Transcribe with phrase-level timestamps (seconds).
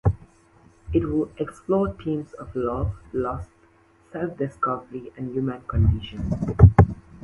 [0.93, 3.45] It would explore themes of love, loss,
[4.11, 6.57] self-discovery, and the human condition.